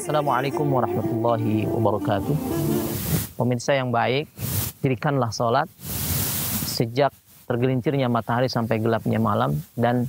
Assalamualaikum 0.00 0.64
warahmatullahi 0.64 1.68
wabarakatuh. 1.68 2.32
Pemirsa 3.36 3.76
yang 3.76 3.92
baik, 3.92 4.32
dirikanlah 4.80 5.28
sholat 5.28 5.68
sejak 6.64 7.12
tergelincirnya 7.44 8.08
matahari 8.08 8.48
sampai 8.48 8.80
gelapnya 8.80 9.20
malam 9.20 9.60
dan 9.76 10.08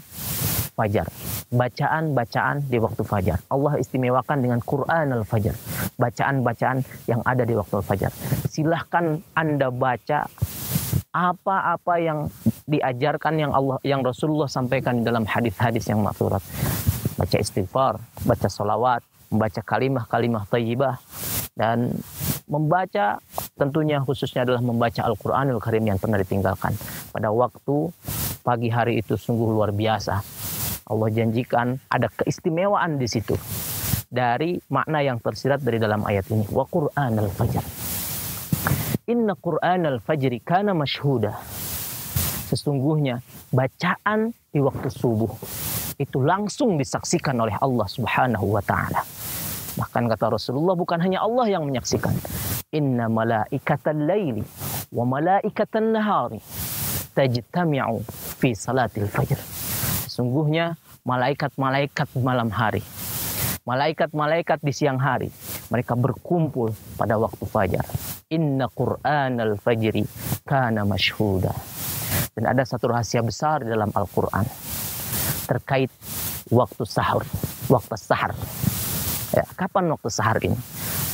fajar. 0.80 1.12
Bacaan-bacaan 1.52 2.72
di 2.72 2.80
waktu 2.80 3.04
fajar. 3.04 3.44
Allah 3.52 3.84
istimewakan 3.84 4.40
dengan 4.40 4.64
Quran 4.64 5.12
al-Fajar. 5.12 5.60
Bacaan-bacaan 6.00 6.88
yang 7.12 7.20
ada 7.28 7.44
di 7.44 7.52
waktu 7.52 7.84
fajar. 7.84 8.16
Silahkan 8.48 9.20
Anda 9.36 9.76
baca 9.76 10.24
apa-apa 11.12 11.94
yang 12.00 12.32
diajarkan 12.64 13.36
yang 13.36 13.52
Allah 13.52 13.76
yang 13.84 14.00
Rasulullah 14.08 14.48
sampaikan 14.48 15.04
dalam 15.04 15.28
hadis-hadis 15.28 15.84
yang 15.92 16.00
maksurat. 16.00 16.40
Baca 17.20 17.38
istighfar, 17.44 18.00
baca 18.24 18.48
solawat, 18.48 19.04
membaca 19.32 19.62
kalimah-kalimah 19.64 20.44
tayyibah 20.52 21.00
dan 21.56 21.96
membaca 22.46 23.18
tentunya 23.56 24.04
khususnya 24.04 24.44
adalah 24.44 24.60
membaca 24.60 25.02
Al-Qur'anul 25.08 25.64
Karim 25.64 25.88
yang 25.88 25.98
pernah 25.98 26.20
ditinggalkan 26.20 26.76
pada 27.16 27.32
waktu 27.32 27.90
pagi 28.44 28.68
hari 28.68 29.00
itu 29.00 29.16
sungguh 29.16 29.56
luar 29.56 29.72
biasa 29.72 30.20
Allah 30.92 31.08
janjikan 31.08 31.80
ada 31.88 32.12
keistimewaan 32.12 33.00
di 33.00 33.08
situ 33.08 33.40
dari 34.12 34.60
makna 34.68 35.00
yang 35.00 35.24
tersirat 35.24 35.64
dari 35.64 35.80
dalam 35.80 36.04
ayat 36.04 36.28
ini. 36.36 36.44
Wa 36.52 36.68
Qur'an 36.68 37.16
al-fajr. 37.16 37.64
Inna 39.08 39.40
Qur'an 39.40 39.88
al-fajri 39.88 40.44
kana 40.44 40.76
mashhuda. 40.76 41.32
Sesungguhnya 42.52 43.24
bacaan 43.56 44.36
di 44.52 44.60
waktu 44.60 44.92
subuh 44.92 45.32
itu 45.96 46.20
langsung 46.20 46.76
disaksikan 46.76 47.40
oleh 47.40 47.56
Allah 47.56 47.88
Subhanahu 47.88 48.52
wa 48.52 48.60
taala. 48.60 49.08
Bahkan 49.80 50.12
kata 50.12 50.36
Rasulullah 50.36 50.76
bukan 50.76 51.00
hanya 51.00 51.24
Allah 51.24 51.48
yang 51.48 51.64
menyaksikan. 51.64 52.16
Inna 52.72 53.12
malaikatan 53.12 54.08
laili 54.08 54.44
wa 54.92 55.04
malaikatan 55.08 55.96
nahari 55.96 56.40
tajtami'u 57.12 58.00
fi 58.40 58.56
salatil 58.56 59.08
fajr 59.12 59.40
Sesungguhnya 60.08 60.76
malaikat-malaikat 61.08 62.20
malam 62.20 62.52
hari, 62.52 62.84
malaikat-malaikat 63.64 64.60
di 64.60 64.76
siang 64.76 65.00
hari, 65.00 65.32
mereka 65.72 65.96
berkumpul 65.96 66.76
pada 67.00 67.16
waktu 67.16 67.48
fajar. 67.48 67.88
Inna 68.28 68.68
Qur'an 68.68 69.40
al-fajri 69.40 70.04
kana 70.44 70.84
mashhuda. 70.84 71.56
Dan 72.36 72.44
ada 72.44 72.64
satu 72.68 72.92
rahasia 72.92 73.24
besar 73.24 73.64
dalam 73.64 73.92
Al-Quran 73.92 74.44
terkait 75.48 75.92
waktu 76.52 76.84
sahur, 76.84 77.24
waktu 77.72 77.96
sahar. 77.96 78.36
Ya, 79.32 79.48
kapan 79.56 79.88
waktu 79.92 80.10
sahar 80.12 80.38
ini? 80.44 80.60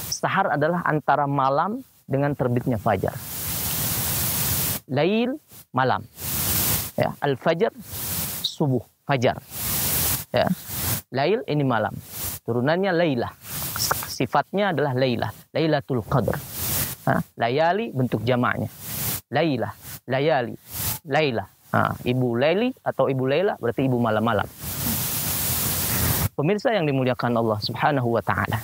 Sahar 0.10 0.58
adalah 0.58 0.82
antara 0.86 1.30
malam 1.30 1.86
dengan 2.10 2.34
terbitnya 2.34 2.82
fajar. 2.82 3.14
Lail 4.90 5.38
malam. 5.70 6.02
Ya, 6.98 7.14
al-fajr 7.22 7.70
subuh, 8.42 8.82
fajar. 9.06 9.38
Ya. 10.34 10.50
Lail 11.14 11.46
ini 11.46 11.62
malam. 11.62 11.94
Turunannya 12.42 12.90
Lailah. 12.90 13.32
Sifatnya 14.10 14.74
adalah 14.74 14.98
Lailah. 14.98 15.30
Lailatul 15.54 16.02
Qadr. 16.02 16.34
Ha? 17.06 17.22
Layali 17.38 17.94
bentuk 17.94 18.26
jamaknya. 18.26 18.68
Lailah, 19.30 19.72
layali, 20.10 20.58
Lailah. 21.06 21.48
Ibu 22.02 22.28
Laili 22.40 22.74
atau 22.82 23.06
ibu 23.12 23.30
Laila 23.30 23.54
berarti 23.62 23.86
ibu 23.86 24.02
malam-malam. 24.02 24.48
Pemirsa 26.38 26.70
yang 26.70 26.86
dimuliakan 26.86 27.34
Allah 27.34 27.58
Subhanahu 27.66 28.14
wa 28.14 28.22
taala. 28.22 28.62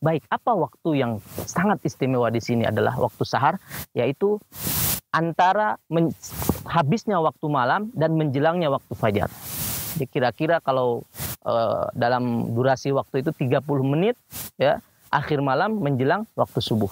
Baik, 0.00 0.24
apa 0.32 0.56
waktu 0.56 0.96
yang 0.96 1.20
sangat 1.44 1.84
istimewa 1.84 2.32
di 2.32 2.40
sini 2.40 2.64
adalah 2.64 2.96
waktu 2.96 3.20
sahar 3.20 3.60
yaitu 3.92 4.40
antara 5.12 5.76
habisnya 6.64 7.20
waktu 7.20 7.52
malam 7.52 7.92
dan 7.92 8.16
menjelangnya 8.16 8.72
waktu 8.72 8.96
fajar. 8.96 9.28
Jadi 9.92 10.08
kira-kira 10.08 10.64
kalau 10.64 11.04
uh, 11.44 11.92
dalam 11.92 12.56
durasi 12.56 12.96
waktu 12.96 13.20
itu 13.20 13.36
30 13.36 13.60
menit 13.84 14.16
ya, 14.56 14.80
akhir 15.12 15.44
malam 15.44 15.76
menjelang 15.84 16.24
waktu 16.32 16.64
subuh. 16.64 16.88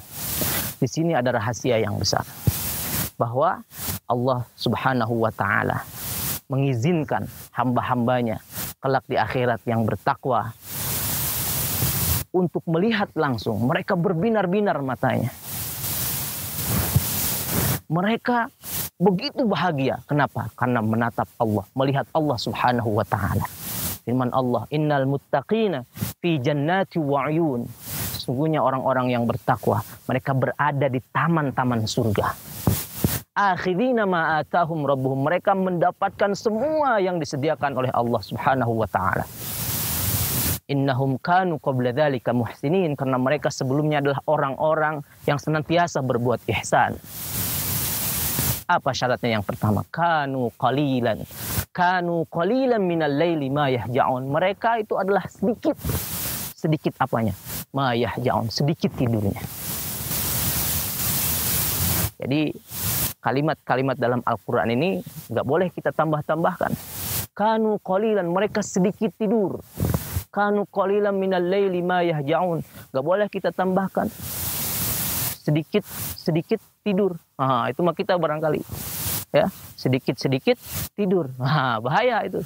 Di 0.76 0.84
sini 0.84 1.16
ada 1.16 1.32
rahasia 1.32 1.80
yang 1.80 1.96
besar. 1.96 2.28
Bahwa 3.16 3.64
Allah 4.04 4.44
Subhanahu 4.52 5.24
wa 5.24 5.32
taala 5.32 5.80
mengizinkan 6.52 7.24
hamba-hambanya 7.56 8.36
kelak 8.82 9.06
di 9.06 9.14
akhirat 9.14 9.62
yang 9.64 9.86
bertakwa 9.86 10.50
untuk 12.34 12.66
melihat 12.66 13.08
langsung 13.14 13.62
mereka 13.62 13.94
berbinar-binar 13.94 14.82
matanya 14.82 15.30
mereka 17.92 18.48
begitu 18.96 19.44
bahagia. 19.44 20.00
Kenapa? 20.08 20.48
Karena 20.56 20.80
menatap 20.80 21.28
Allah, 21.36 21.68
melihat 21.76 22.08
Allah 22.16 22.38
Subhanahu 22.40 22.96
wa 22.96 23.04
taala. 23.04 23.44
Firman 24.02 24.32
Allah, 24.32 24.64
"Innal 24.72 25.04
muttaqina 25.04 25.84
fi 26.24 26.40
jannati 26.40 26.96
wa 26.96 27.28
uyun." 27.28 27.68
Sesungguhnya 28.16 28.64
orang-orang 28.64 29.12
yang 29.12 29.26
bertakwa, 29.26 29.82
mereka 30.08 30.32
berada 30.32 30.86
di 30.88 31.02
taman-taman 31.12 31.84
surga. 31.84 32.51
Akhirina 33.32 34.04
ma 34.04 34.44
atahum 34.44 34.84
rabbuhum. 34.84 35.24
Mereka 35.24 35.56
mendapatkan 35.56 36.36
semua 36.36 37.00
yang 37.00 37.16
disediakan 37.16 37.80
oleh 37.80 37.88
Allah 37.96 38.20
Subhanahu 38.20 38.84
wa 38.84 38.84
taala. 38.84 39.24
Innahum 40.68 41.16
kanu 41.16 41.56
qabla 41.56 41.96
dzalika 41.96 42.36
muhsinin 42.36 42.92
karena 42.92 43.16
mereka 43.16 43.48
sebelumnya 43.48 44.04
adalah 44.04 44.20
orang-orang 44.28 45.00
yang 45.24 45.40
senantiasa 45.40 46.04
berbuat 46.04 46.44
ihsan. 46.44 47.00
Apa 48.68 48.92
syaratnya 48.92 49.40
yang 49.40 49.44
pertama? 49.44 49.80
Kanu 49.88 50.52
qalilan. 50.60 51.24
Kanu 51.72 52.28
qalilan 52.28 52.84
minal 52.84 53.16
laili 53.16 53.48
ma 53.48 53.72
yahja'un. 53.72 54.28
Mereka 54.28 54.84
itu 54.84 55.00
adalah 55.00 55.24
sedikit. 55.32 55.80
Sedikit 56.52 57.00
apanya? 57.00 57.32
Ma 57.72 57.96
yahja'un. 57.96 58.52
Sedikit 58.52 58.92
tidurnya. 58.92 59.40
Jadi 62.22 62.54
kalimat-kalimat 63.22 63.94
dalam 63.94 64.20
Al-Quran 64.26 64.74
ini 64.74 64.98
nggak 65.30 65.46
boleh 65.46 65.70
kita 65.70 65.94
tambah-tambahkan. 65.94 66.74
Kanu 67.32 67.78
qalilan. 67.80 68.26
Mereka 68.26 68.60
sedikit 68.60 69.14
tidur. 69.14 69.62
Kanu 70.28 70.66
qalilan 70.66 71.14
minal 71.14 71.46
laili 71.46 71.80
ma 71.80 72.02
yahja'un. 72.02 72.60
Nggak 72.90 73.04
boleh 73.06 73.26
kita 73.30 73.54
tambahkan 73.54 74.10
sedikit 75.42 75.86
sedikit 76.18 76.58
tidur. 76.82 77.18
Nah, 77.38 77.70
itu 77.70 77.82
mah 77.82 77.94
kita 77.94 78.14
barangkali 78.14 78.62
ya 79.32 79.48
sedikit 79.74 80.14
sedikit 80.20 80.60
tidur. 80.94 81.32
Nah, 81.40 81.80
bahaya 81.82 82.22
itu. 82.28 82.44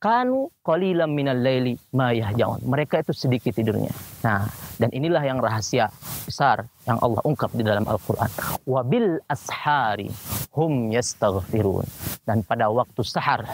Kanu 0.00 0.48
qalilan 0.64 1.12
minal 1.12 1.36
laili 1.36 1.76
ma 1.92 2.08
yahjaun. 2.08 2.64
Mereka 2.64 3.04
itu 3.04 3.12
sedikit 3.12 3.52
tidurnya. 3.52 3.92
Nah, 4.24 4.48
dan 4.80 4.88
inilah 4.96 5.20
yang 5.20 5.36
rahasia 5.44 5.92
besar 6.24 6.64
yang 6.88 6.96
Allah 7.04 7.20
ungkap 7.20 7.52
di 7.52 7.60
dalam 7.60 7.84
Al-Qur'an. 7.84 8.32
Wabil 8.64 9.20
ashari 9.28 10.08
hum 10.56 10.88
yastaghfirun. 10.88 11.84
Dan 12.24 12.40
pada 12.48 12.72
waktu 12.72 13.04
sahar 13.04 13.44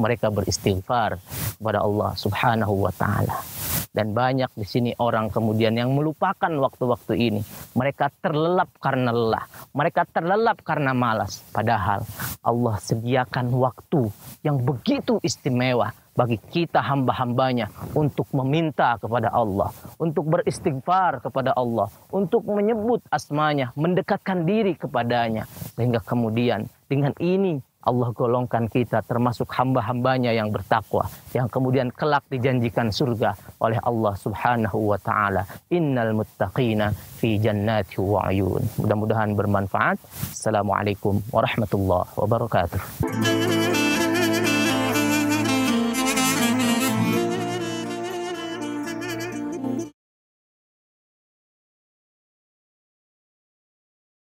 mereka 0.00 0.32
beristighfar 0.32 1.20
kepada 1.60 1.84
Allah 1.84 2.16
Subhanahu 2.16 2.88
wa 2.88 2.92
taala. 2.96 3.53
Dan 3.94 4.10
banyak 4.10 4.50
di 4.58 4.66
sini 4.66 4.90
orang 4.98 5.30
kemudian 5.30 5.78
yang 5.78 5.94
melupakan 5.94 6.50
waktu-waktu 6.50 7.14
ini. 7.14 7.40
Mereka 7.78 8.10
terlelap 8.18 8.74
karena 8.82 9.14
lelah. 9.14 9.46
Mereka 9.70 10.10
terlelap 10.10 10.58
karena 10.66 10.90
malas. 10.90 11.46
Padahal 11.54 12.02
Allah 12.42 12.76
sediakan 12.82 13.54
waktu 13.54 14.10
yang 14.42 14.58
begitu 14.58 15.22
istimewa 15.22 15.94
bagi 16.14 16.38
kita 16.38 16.78
hamba-hambanya 16.78 17.70
untuk 17.94 18.30
meminta 18.30 18.94
kepada 19.02 19.34
Allah, 19.34 19.74
untuk 19.98 20.30
beristighfar 20.30 21.18
kepada 21.22 21.50
Allah, 21.58 21.90
untuk 22.14 22.46
menyebut 22.46 23.02
asmanya, 23.10 23.74
mendekatkan 23.74 24.46
diri 24.46 24.78
kepadanya. 24.78 25.46
Sehingga 25.74 25.98
kemudian 26.02 26.70
dengan 26.86 27.14
ini 27.18 27.58
Allah 27.84 28.08
golongkan 28.16 28.64
kita 28.66 29.04
termasuk 29.04 29.48
hamba-hambanya 29.52 30.32
yang 30.32 30.48
bertakwa 30.48 31.04
yang 31.36 31.48
kemudian 31.52 31.92
kelak 31.92 32.24
dijanjikan 32.32 32.88
surga 32.88 33.36
oleh 33.60 33.78
Allah 33.84 34.14
Subhanahu 34.16 34.92
wa 34.92 34.98
taala. 35.00 35.44
Innal 35.68 36.16
muttaqina 36.16 36.92
fi 36.92 37.36
jannati 37.36 38.00
wa 38.00 38.24
ayun. 38.28 38.64
Mudah-mudahan 38.80 39.36
bermanfaat. 39.36 40.00
Assalamualaikum 40.32 41.20
warahmatullahi 41.28 42.08
wabarakatuh 42.16 43.63